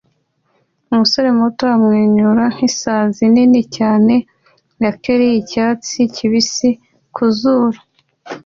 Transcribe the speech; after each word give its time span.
Umusore 0.91 1.29
muto 1.39 1.63
amwenyura 1.75 2.43
nk'isazi 2.53 3.23
nini 3.33 3.61
cyane 3.75 4.13
ya 4.83 4.91
kelly 5.01 5.29
icyatsi 5.41 5.97
kibisi 6.15 6.69
ku 7.15 7.23
zuru 7.37 7.79